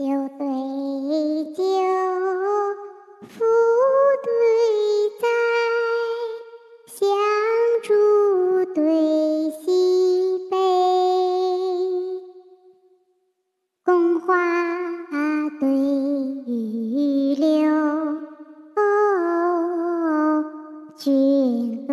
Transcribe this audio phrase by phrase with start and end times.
[0.00, 0.06] 酒
[0.38, 0.46] 对
[1.52, 1.62] 酒，
[3.28, 3.44] 福
[4.24, 4.32] 对
[5.20, 5.28] 哉，
[6.86, 6.96] 香
[7.82, 7.92] 烛
[8.74, 10.56] 对西北，
[13.84, 14.32] 宫花
[15.60, 15.68] 对
[16.46, 17.70] 玉柳，
[20.96, 21.86] 君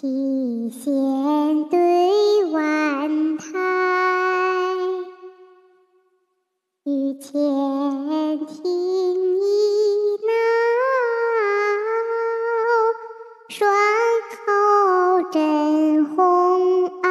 [0.00, 3.44] 体仙对万台，
[6.84, 7.28] 玉前
[8.46, 8.64] 听
[9.36, 9.42] 一
[10.24, 10.32] 闹，
[13.50, 13.68] 双
[14.30, 14.40] 口
[15.30, 17.10] 震红埃。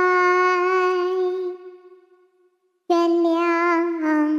[2.88, 3.30] 原谅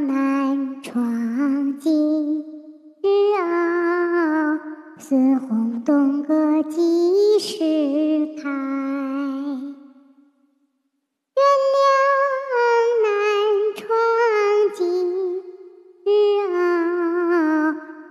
[0.09, 2.41] 南闯今
[3.01, 3.07] 日
[3.39, 4.59] 傲，
[4.99, 6.99] 孙红东阁几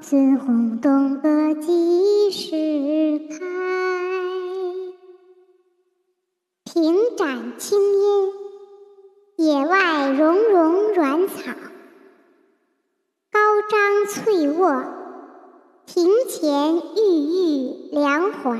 [0.09, 3.35] 孙红东阁几时开？
[6.63, 8.31] 平展青阴，
[9.35, 11.51] 野外茸茸软草，
[13.31, 14.83] 高张翠卧，
[15.85, 18.57] 庭前郁郁凉槐。